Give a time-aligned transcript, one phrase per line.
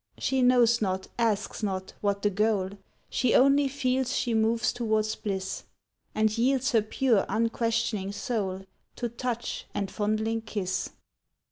[0.17, 2.71] She knows not, asks not, what the goal,
[3.07, 5.65] She only feels she moves towards bliss,
[6.15, 10.89] And yields her pure unquestioning soul To touch and fondling kiss.